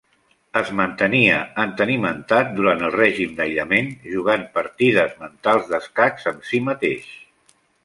[0.59, 7.09] Es mantenia entenimentat durant el règim d'aïllament jugant partides mentals d'escacs amb si mateix.